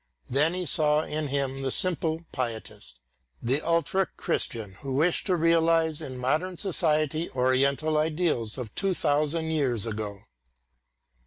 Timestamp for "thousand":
8.95-9.51